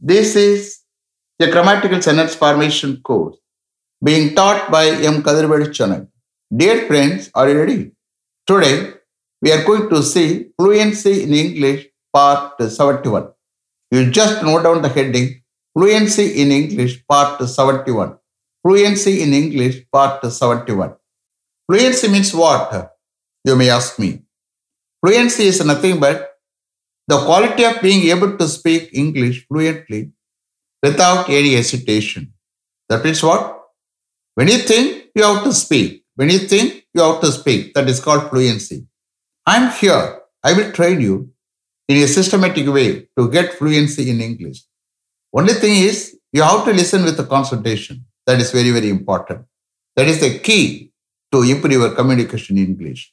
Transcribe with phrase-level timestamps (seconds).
[0.00, 0.80] This is
[1.40, 3.36] a grammatical sentence formation course
[4.02, 5.22] being taught by M.
[5.22, 6.08] Kadirvedi Channel.
[6.54, 7.92] Dear friends, are you ready?
[8.46, 8.94] Today,
[9.40, 13.28] we are going to see fluency in English part 71.
[13.90, 15.42] You just note down the heading
[15.76, 18.16] Fluency in English part 71.
[18.62, 20.94] Fluency in English part 71.
[21.66, 22.92] Fluency means what?
[23.44, 24.22] You may ask me.
[25.04, 26.33] Fluency is nothing but
[27.06, 30.12] the quality of being able to speak English fluently
[30.82, 32.32] without any hesitation.
[32.88, 33.60] That is what?
[34.34, 36.04] When you think, you have to speak.
[36.16, 37.74] When you think, you have to speak.
[37.74, 38.86] That is called fluency.
[39.46, 40.20] I'm here.
[40.42, 41.30] I will train you
[41.88, 44.62] in a systematic way to get fluency in English.
[45.32, 48.04] Only thing is, you have to listen with the concentration.
[48.26, 49.44] That is very, very important.
[49.96, 50.92] That is the key
[51.32, 53.12] to improve your communication in English.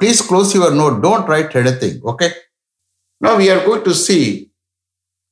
[0.00, 1.02] Please close your note.
[1.02, 2.00] Don't write anything.
[2.04, 2.32] Okay.
[3.22, 4.50] Now we are going to see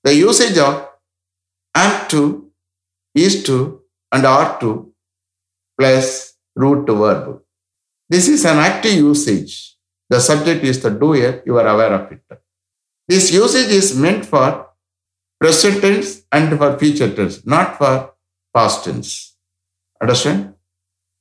[0.05, 0.89] the usage of
[1.75, 2.51] am to,
[3.15, 4.93] is to, and are to
[5.79, 7.43] plus root to verb.
[8.09, 9.77] This is an active usage.
[10.09, 11.43] The subject is the doer.
[11.45, 12.23] You are aware of it.
[13.09, 14.69] This usage is meant for
[15.41, 18.13] present tense and for future tense, not for
[18.55, 19.37] past tense.
[20.01, 20.55] Understand?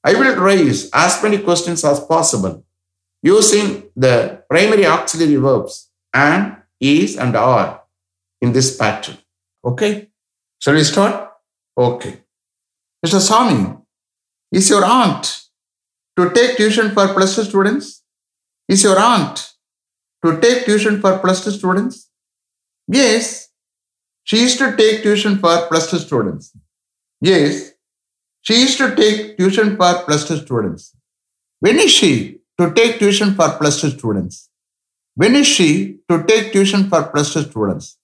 [0.03, 2.63] I will raise as many questions as possible
[3.21, 7.83] using the primary auxiliary verbs and, is, and are
[8.41, 9.17] in this pattern.
[9.63, 10.09] Okay?
[10.59, 11.31] Shall we start?
[11.77, 12.21] Okay.
[13.05, 13.19] Mr.
[13.19, 13.77] Swami,
[14.51, 15.45] is your aunt
[16.17, 18.03] to take tuition for plus two students?
[18.67, 19.53] Is your aunt
[20.25, 22.09] to take tuition for plus two students?
[22.87, 23.49] Yes,
[24.23, 26.51] she used to take tuition for plus two students.
[27.21, 27.71] Yes,
[28.41, 30.95] she used to take tuition for plus two students.
[31.59, 34.49] When is she to take tuition for plus two students?
[35.18, 37.98] When is she to take tuition for plus two students?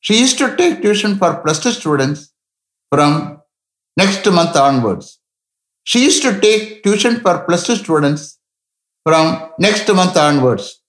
[0.00, 2.32] She used to take tuition for plus two students
[2.92, 3.40] from
[3.96, 5.20] next month onwards.
[5.84, 8.38] She used to take tuition for plus two students
[9.06, 10.82] from next month onwards.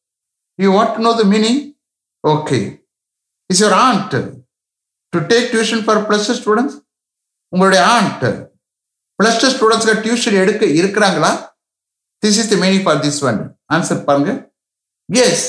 [0.59, 1.75] You want to know the meaning?
[2.23, 2.79] Okay.
[3.49, 6.73] Is your aunt to take tuition for plus two students?
[7.55, 8.21] உங்களுடைய aunt
[9.19, 11.31] plus two ஸ்டூடெண்ட்ஸ்க்கு tuition எடுக்க இருக்கிறாங்களா
[12.23, 13.39] this is the meaning for this one
[13.75, 14.31] answer பாருங்க
[15.09, 15.45] S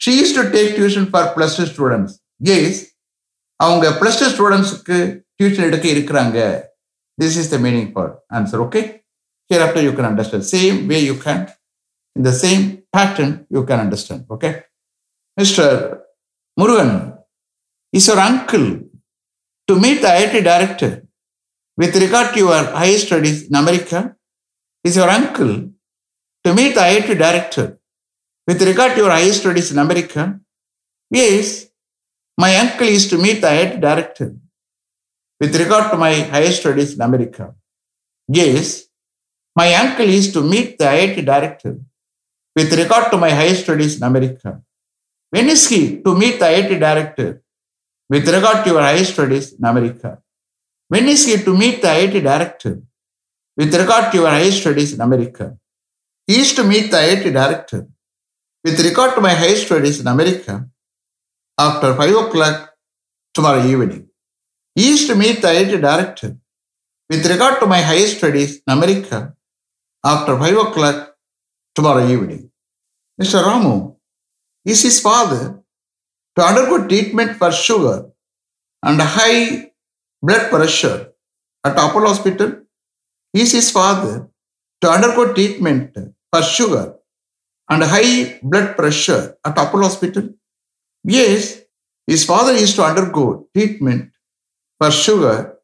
[0.00, 2.14] she is to take tuition for plus two students
[2.56, 2.80] yes
[3.60, 4.98] அவங்க plus two ஸ்டூடெண்ட்ஸுக்கு
[5.40, 6.38] tuition எடுக்க இருக்கிறாங்க
[7.18, 8.82] this is the meaning for answer okay
[9.50, 11.42] here after you can understand same way you can
[12.16, 12.62] in the same
[12.96, 14.50] pattern you can understand okay
[15.36, 15.76] mister
[16.56, 16.96] Murugan
[17.92, 18.66] is your uncle
[19.68, 20.88] to meet the IT director
[21.78, 23.98] with regard to your higher studies in America?
[24.84, 25.52] Is your uncle
[26.44, 27.64] to meet the IIT director
[28.47, 30.39] with regard to your higher studies in America?
[31.11, 31.67] Yes,
[32.37, 34.35] my uncle is to meet the IIT director
[35.39, 37.53] with regard to my higher studies in America.
[38.27, 38.87] Yes,
[39.55, 41.79] my uncle is to meet the IIT director
[42.55, 44.61] with regard to my higher studies in America.
[45.29, 47.41] When is he to meet the IIT director
[48.09, 50.19] with regard to your higher studies in America?
[50.87, 52.81] When is he to meet the IIT director
[53.57, 55.57] with regard to your higher studies in America?
[56.25, 57.87] He is to meet the IIT director
[58.63, 60.67] with regard to my higher studies in America
[61.57, 62.73] after 5 o'clock
[63.33, 64.07] tomorrow evening.
[64.75, 66.37] He is to meet the IIT director
[67.09, 69.35] with regard to my higher studies in America
[70.05, 71.15] after 5 o'clock
[71.75, 72.51] tomorrow evening.
[73.21, 73.41] Mr.
[73.43, 73.95] Ramu,
[74.65, 75.63] is his father
[76.35, 78.11] to undergo treatment for sugar
[78.83, 79.71] and high
[80.21, 81.13] blood pressure
[81.63, 82.51] at Apollo Hospital?
[83.33, 84.29] He Is his father
[84.81, 85.97] to undergo treatment
[86.31, 86.95] for sugar
[87.69, 90.29] and high blood pressure at Apollo Hospital?
[91.03, 91.61] Yes,
[92.05, 94.11] his father is to undergo treatment
[94.79, 95.57] for sugar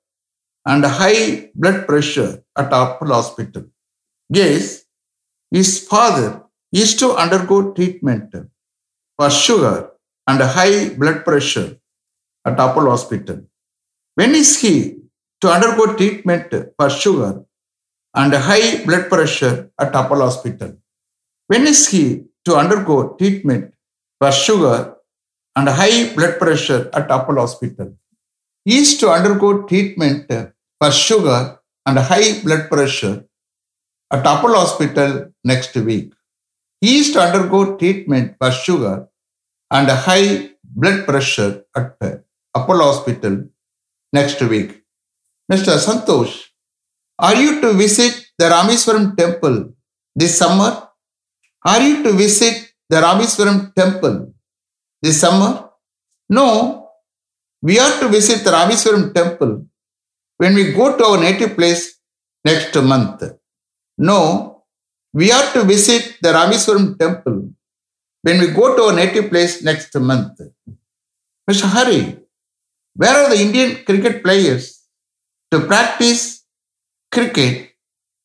[0.65, 3.65] and high blood pressure at Apollo Hospital.
[4.29, 4.83] Yes,
[5.51, 8.33] his father is to undergo treatment
[9.17, 9.91] for sugar
[10.27, 11.77] and high blood pressure
[12.45, 13.41] at Apollo Hospital.
[14.15, 14.97] When is he
[15.41, 17.43] to undergo treatment for sugar
[18.15, 20.77] and high blood pressure at Apollo Hospital?
[21.47, 23.73] When is he to undergo treatment
[24.19, 24.95] for sugar
[25.55, 27.95] and high blood pressure at Apollo Hospital?
[28.65, 30.31] He is to undergo treatment
[30.79, 33.25] for sugar and high blood pressure
[34.11, 36.13] at Apollo Hospital next week.
[36.79, 39.07] He is to undergo treatment for sugar
[39.71, 41.97] and high blood pressure at
[42.55, 43.45] Apollo Hospital
[44.11, 44.83] next week.
[45.51, 45.77] Mr.
[45.77, 46.49] Santosh,
[47.19, 49.73] are you to visit the Rameswaram temple
[50.15, 50.82] this summer?
[51.65, 54.33] Are you to visit the Rameswaram temple
[55.01, 55.69] this summer?
[56.29, 56.89] No,
[57.61, 59.65] we are to visit the Rameswaram temple
[60.37, 61.99] when we go to our native place
[62.43, 63.23] next month.
[63.97, 64.63] No,
[65.13, 67.53] we are to visit the Rameswaram temple
[68.23, 70.39] when we go to our native place next month.
[71.49, 71.69] Mr.
[71.69, 72.17] Hari,
[72.95, 74.81] where are the Indian cricket players
[75.51, 76.43] to practice
[77.11, 77.71] cricket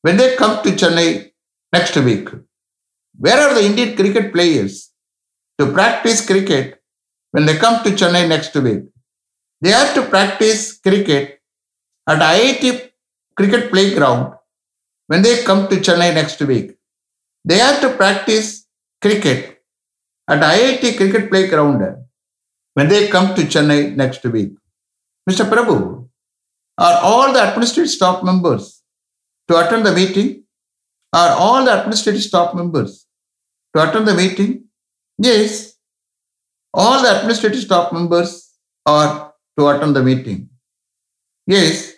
[0.03, 1.31] when they come to Chennai
[1.73, 2.29] next week?
[3.19, 4.93] Where are the Indian cricket players
[5.59, 6.81] to practice cricket
[7.33, 8.85] when they come to Chennai next week?
[9.61, 11.41] They have to practice cricket
[12.09, 12.93] at IIT
[13.37, 14.35] cricket playground
[15.09, 16.77] when they come to Chennai next week.
[17.45, 18.67] They have to practice
[19.03, 19.65] cricket
[20.29, 21.83] at IIT cricket playground
[22.75, 24.53] when they come to Chennai next week.
[25.29, 25.45] Mr.
[25.51, 26.09] Prabhu,
[26.79, 28.81] are all the administrative staff members
[29.49, 30.45] to attend the meeting?
[31.13, 33.08] Are all the administrative staff members
[33.75, 34.65] to attend the meeting?
[35.19, 35.75] Yes,
[36.73, 38.55] all the administrative staff members
[38.87, 40.49] are to attend the meeting.
[41.47, 41.95] Yes,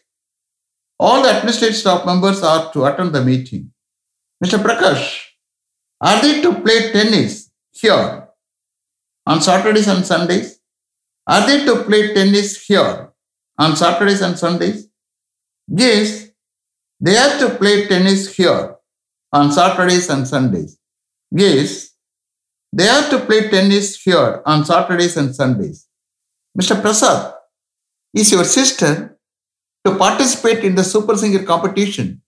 [0.98, 3.72] all the administrative staff members are to attend the meeting.
[4.42, 4.58] Mr.
[4.58, 5.20] Prakash,
[6.00, 8.28] are they to play tennis here
[9.26, 10.60] on Saturdays and Sundays?
[11.26, 13.12] Are they to play tennis here
[13.58, 14.88] on Saturdays and Sundays?
[15.68, 16.30] Yes,
[17.00, 18.76] they have to play tennis here
[19.32, 20.79] on Saturdays and Sundays.
[21.30, 21.90] Yes,
[22.72, 25.86] they have to play tennis here on Saturdays and Sundays.
[26.58, 26.80] Mr.
[26.80, 27.34] Prasad,
[28.14, 29.16] is your sister
[29.84, 32.22] to participate in the Super Singer competition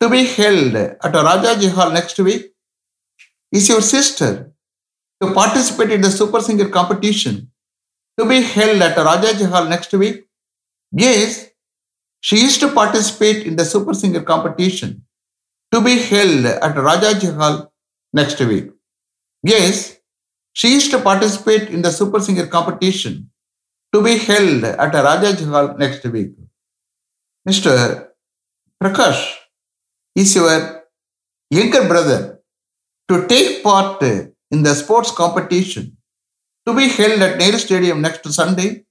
[0.00, 2.52] to be held at Rajaji Hall next week?
[3.52, 4.52] Is your sister
[5.22, 7.50] to participate in the Super Singer competition
[8.18, 10.26] to be held at Rajaji Hall next week?
[10.92, 11.50] Yes,
[12.20, 15.04] she is to participate in the Super Singer competition
[15.72, 17.69] to be held at Rajaji Hall
[18.12, 18.70] next week.
[19.42, 19.98] Yes,
[20.52, 23.30] she is to participate in the Super Singer competition
[23.92, 26.32] to be held at Rajaji Hall next week.
[27.48, 28.08] Mr.
[28.82, 29.36] Prakash
[30.14, 30.84] is your
[31.50, 32.40] younger brother
[33.08, 35.96] to take part in the sports competition
[36.66, 38.84] to be held at Nehru Stadium next Sunday.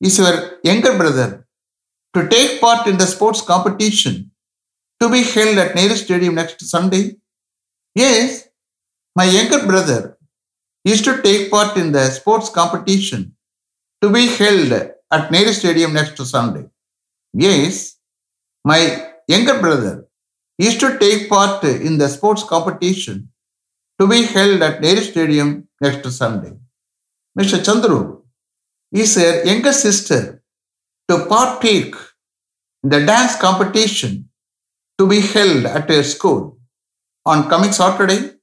[0.00, 1.46] Is your younger brother
[2.14, 4.30] to take part in the sports competition
[5.00, 7.16] to be held at Nehru Stadium next Sunday?
[7.94, 8.47] Yes,
[9.18, 10.16] my younger brother
[10.84, 13.22] is to take part in the sports competition
[14.00, 14.72] to be held
[15.16, 16.66] at Nehru Stadium next Sunday.
[17.32, 17.96] Yes,
[18.64, 18.80] my
[19.26, 20.06] younger brother
[20.58, 23.28] is to take part in the sports competition
[24.00, 26.52] to be held at Nehru Stadium next Sunday.
[27.38, 27.58] Mr.
[27.66, 28.22] Chandru
[28.92, 30.42] is her younger sister
[31.08, 31.94] to partake
[32.84, 34.28] in the dance competition
[34.98, 36.58] to be held at her school
[37.26, 38.37] on coming Saturday.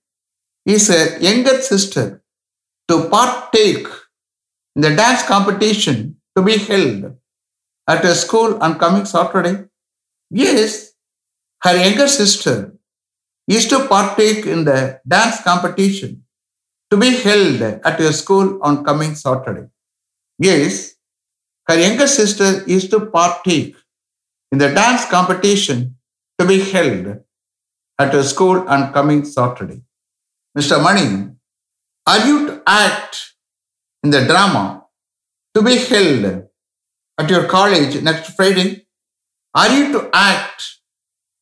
[0.65, 2.23] Is her younger sister
[2.87, 3.87] to partake
[4.75, 7.15] in the dance competition to be held
[7.87, 9.65] at a school on coming Saturday?
[10.31, 10.93] Yes,
[11.63, 12.75] her younger sister
[13.47, 16.23] is to partake in the dance competition
[16.89, 19.67] to be held at your school on coming Saturday.
[20.39, 20.95] Yes,
[21.67, 23.75] her younger sister is to partake
[24.51, 25.95] in the dance competition
[26.39, 27.19] to be held
[27.99, 29.81] at her school on coming Saturday.
[30.57, 30.81] Mr.
[30.81, 31.31] Mani,
[32.07, 33.33] are you to act
[34.03, 34.85] in the drama
[35.53, 36.47] to be held
[37.17, 38.87] at your college next Friday?
[39.53, 40.63] Are you to act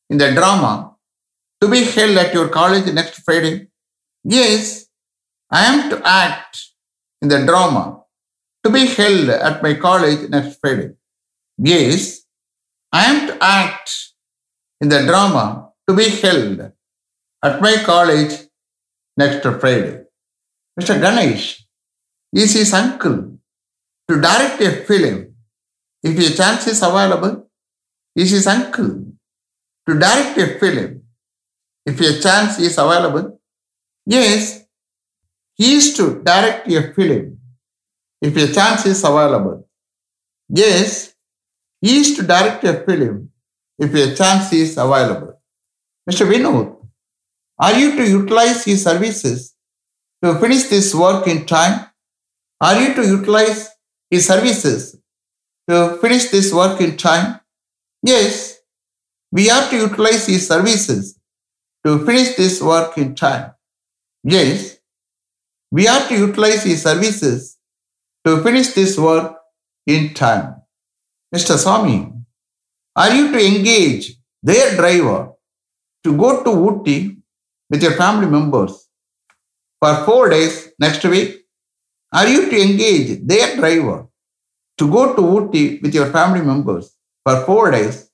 [0.10, 0.96] in the drama
[1.62, 3.68] to be held at your college next Friday?
[4.24, 4.88] Yes,
[5.52, 6.70] I am to act
[7.22, 8.02] in the drama
[8.64, 10.94] to be held at my college next Friday.
[11.58, 12.24] Yes,
[12.92, 14.14] I am to act
[14.82, 16.72] in the drama to be held
[17.44, 18.34] at my college
[19.18, 20.04] next Friday.
[20.80, 21.00] Mr.
[21.00, 21.66] Ganesh
[22.34, 23.38] is his uncle
[24.10, 25.36] to direct a film
[26.02, 27.48] if a chance is available.
[28.16, 29.06] Is his uncle
[29.88, 31.02] to direct a film
[31.86, 33.40] if a chance is available?
[34.06, 34.66] Yes,
[35.56, 37.38] he is to direct a film
[38.22, 39.68] if a chance is available.
[40.50, 41.14] Yes,
[41.82, 43.30] he is to direct a film
[43.78, 45.40] if a chance is available.
[46.10, 46.28] Mr.
[46.30, 46.83] Vinod,
[47.64, 49.56] are you to utilize his services
[50.22, 51.86] to finish this work in time?
[52.60, 53.70] Are you to utilize
[54.10, 54.98] his services
[55.70, 57.40] to finish this work in time?
[58.02, 58.60] Yes,
[59.32, 61.18] we are to utilize his services
[61.86, 63.54] to finish this work in time.
[64.26, 64.78] Yes,
[65.72, 67.58] we are to utilize his services
[68.26, 69.38] to finish this work
[69.88, 70.56] in time.
[71.34, 71.58] Mr.
[71.58, 72.12] Swami,
[72.98, 75.32] are you to engage their driver
[76.04, 77.23] to go to Ooty
[77.74, 78.74] with your family members
[79.82, 81.30] for four days next week?
[82.14, 84.08] Are you to engage their driver
[84.78, 88.12] to go to Ooty with your family members for four days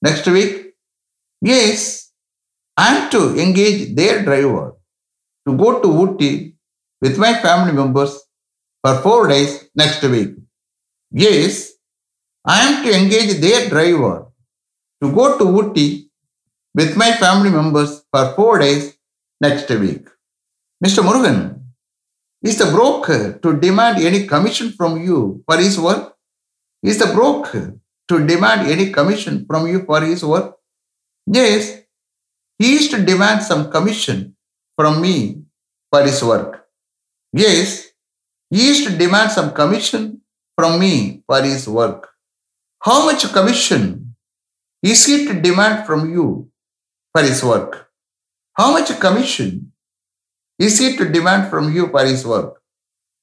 [0.00, 0.72] next week?
[1.42, 2.10] Yes,
[2.78, 4.76] I am to engage their driver
[5.46, 6.54] to go to Ooty
[7.02, 8.18] with my family members
[8.82, 10.30] for four days next week.
[11.10, 11.72] Yes,
[12.46, 14.28] I am to engage their driver
[15.02, 16.05] to go to Ooty
[16.76, 18.98] with my family members for four days
[19.40, 20.06] next week.
[20.84, 21.02] Mr.
[21.02, 21.64] Murugan,
[22.42, 26.14] is the broker to demand any commission from you for his work?
[26.82, 30.56] Is the broker to demand any commission from you for his work?
[31.26, 31.80] Yes,
[32.58, 34.36] he is to demand some commission
[34.76, 35.42] from me
[35.90, 36.66] for his work.
[37.32, 37.88] Yes,
[38.50, 40.20] he is to demand some commission
[40.54, 42.10] from me for his work.
[42.80, 44.14] How much commission
[44.82, 46.50] is he to demand from you
[47.16, 47.88] for his work?
[48.52, 49.72] How much commission
[50.58, 52.60] is he to demand from you for his work?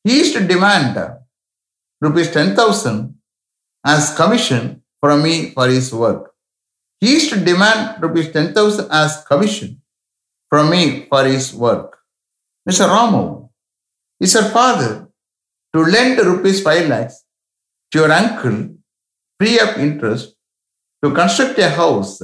[0.03, 0.97] He is to demand
[2.01, 3.13] rupees 10,000
[3.85, 6.33] as commission from me for his work.
[6.99, 9.81] He is to demand rupees 10,000 as commission
[10.49, 11.99] from me for his work.
[12.67, 12.89] Mr.
[12.89, 13.49] Ramu,
[14.19, 15.07] is your father
[15.73, 17.25] to lend rupees 5 lakhs
[17.91, 18.75] to your uncle
[19.39, 20.35] free of interest
[21.03, 22.21] to construct a house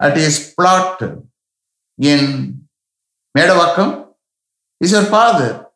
[0.00, 1.02] at his plot
[1.98, 2.66] in
[3.36, 4.08] Medavakam
[4.80, 5.66] is your father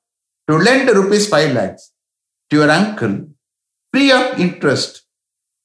[0.49, 1.93] to lend rupees 5 lakhs
[2.51, 3.29] to your uncle
[3.93, 5.05] free of interest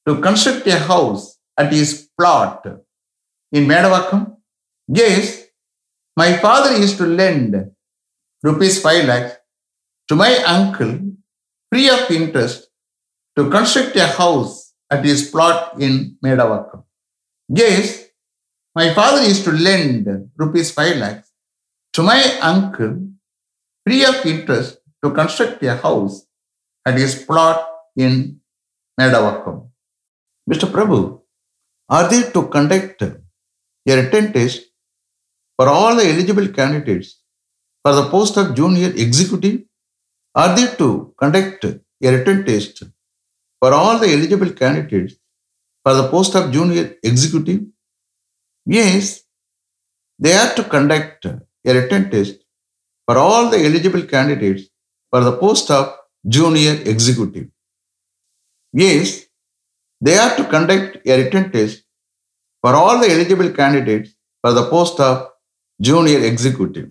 [0.08, 2.66] to construct a house at his plot
[3.52, 4.38] in Medavakam?
[4.88, 5.46] Yes,
[6.16, 7.72] my father is to lend
[8.44, 9.38] rupees 5 lakhs
[10.08, 11.00] to my uncle
[11.72, 12.70] free of interest
[13.36, 16.84] to construct a house at his plot in Medavakam.
[17.50, 18.06] Yes,
[18.76, 20.08] my father is to lend
[20.42, 21.30] rupees 5 lakhs
[21.96, 22.94] to my uncle
[23.86, 26.16] free of interest to construct a house
[26.88, 27.60] at his plot
[27.96, 28.40] in
[29.00, 29.70] Medavakam.
[30.50, 30.68] Mr.
[30.74, 31.22] Prabhu,
[31.90, 33.22] are they to conduct a
[33.88, 34.62] written test
[35.58, 37.20] for all the eligible candidates
[37.84, 39.62] for the post of junior executive?
[40.36, 42.84] Are they to conduct a written test
[43.60, 45.16] for all the eligible candidates
[45.84, 47.62] for the post of junior executive?
[48.66, 49.24] Yes,
[50.20, 52.38] they are to conduct a written test
[53.06, 54.64] for all the eligible candidates
[55.12, 55.94] for the post of
[56.28, 57.48] junior executive.
[58.72, 59.26] Yes,
[60.00, 61.84] they are to conduct a written test
[62.62, 65.30] for all the eligible candidates for the post of
[65.82, 66.90] junior executive.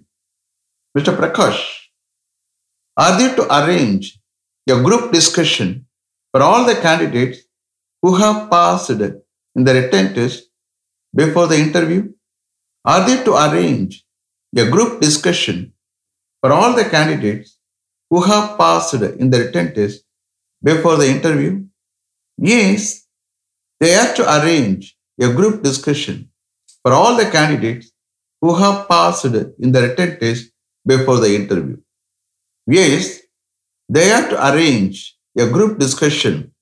[0.97, 1.17] Mr.
[1.17, 1.61] Prakash,
[2.97, 4.21] are they to arrange
[4.69, 5.87] a group discussion
[6.31, 7.39] for all the candidates
[8.03, 10.52] who have passed in the written test
[11.15, 12.13] before the interview?
[12.85, 14.05] Are they to arrange
[14.57, 15.73] a group discussion
[16.41, 17.59] for all the candidates
[18.11, 20.05] who have passed in the written test
[20.63, 21.65] before the interview?
[22.39, 23.07] Yes,
[23.79, 26.31] they have to arrange a group discussion
[26.83, 27.93] for all the candidates
[28.41, 30.51] who have passed in the written test
[30.85, 31.77] before the interview.
[32.67, 33.21] Yes,
[33.89, 36.53] they have to arrange a group discussion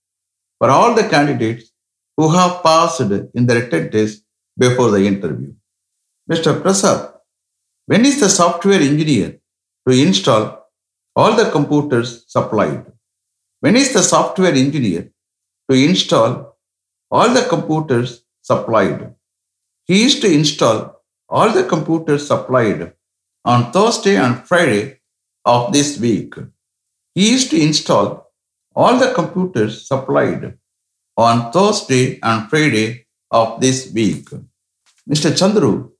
[0.58, 1.72] for all the candidates
[2.16, 4.22] who have passed in the written test
[4.64, 5.52] before the interview.
[6.30, 6.60] Mr.
[6.62, 7.00] Prasad,
[7.86, 9.28] when is the software engineer
[9.86, 10.60] to install
[11.16, 12.84] all the computers supplied.
[13.60, 15.10] When is the software engineer
[15.70, 16.56] to install
[17.10, 19.14] all the computers supplied?
[19.86, 22.92] He is to install all the computers supplied
[23.44, 25.00] on Thursday and Friday
[25.44, 26.34] of this week.
[27.14, 28.30] He is to install
[28.74, 30.58] all the computers supplied
[31.16, 34.28] on Thursday and Friday of this week.
[35.08, 35.30] Mr.
[35.32, 35.90] Chandru,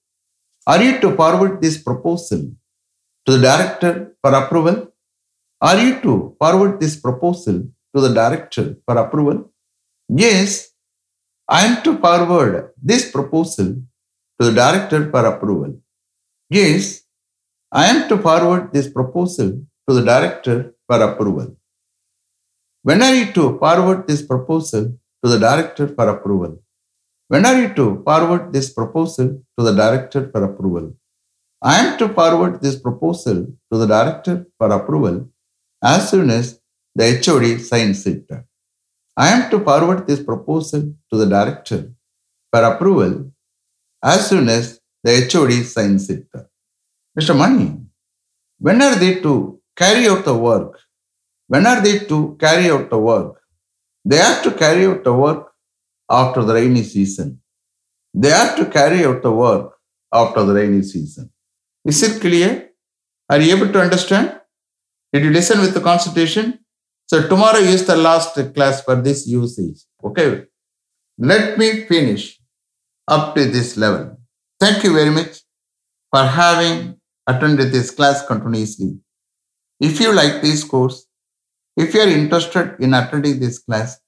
[0.67, 2.53] are you to forward this proposal
[3.27, 4.93] to the director for approval?
[5.61, 9.51] Are you to forward this proposal to the director for approval?
[10.09, 10.71] Yes,
[11.49, 13.83] I am to forward this proposal
[14.39, 15.81] to the director for approval.
[16.51, 17.03] Yes,
[17.73, 21.57] I am to forward this proposal to the director for approval.
[22.83, 26.63] When are you to forward this proposal to the director for approval?
[27.33, 30.97] When are you to forward this proposal to the director for approval?
[31.63, 33.37] I am to forward this proposal
[33.71, 35.29] to the director for approval
[35.81, 36.61] as soon as
[36.97, 38.29] the HOD signs it.
[39.17, 41.93] I am to forward this proposal to the director
[42.53, 43.31] for approval
[44.03, 46.27] as soon as the HOD signs it.
[47.17, 47.37] Mr.
[47.39, 47.77] Mani,
[48.59, 50.81] when are they to carry out the work?
[51.47, 53.41] When are they to carry out the work?
[54.05, 55.50] They have to carry out the work
[56.11, 57.41] after the rainy season.
[58.13, 59.75] They have to carry out the work
[60.13, 61.31] after the rainy season.
[61.85, 62.71] Is it clear?
[63.29, 64.41] Are you able to understand?
[65.13, 66.59] Did you listen with the concentration?
[67.07, 69.83] So tomorrow is the last class for this usage.
[70.05, 70.45] Okay.
[71.19, 72.41] Let me finish
[73.07, 74.19] up to this level.
[74.59, 75.41] Thank you very much
[76.11, 78.99] for having attended this class continuously.
[79.79, 81.07] If you like this course,
[81.77, 84.01] if you are interested in attending this class,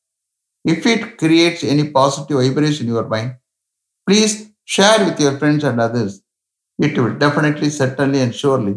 [0.65, 3.37] if it creates any positive vibration in your mind,
[4.09, 6.23] please share with your friends and others.
[6.79, 8.77] It will definitely, certainly, and surely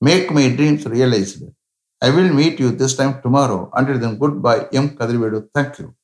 [0.00, 1.44] make my dreams realized.
[2.02, 3.70] I will meet you this time tomorrow.
[3.74, 4.68] Until then, goodbye.
[4.72, 4.90] M.
[4.96, 5.48] Kadrivedu.
[5.54, 5.94] Thank you.